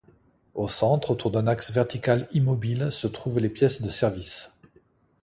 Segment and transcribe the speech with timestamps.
[0.55, 4.49] Au centre, autour d’un axe vertical immobile, se trouvent les pièces de service.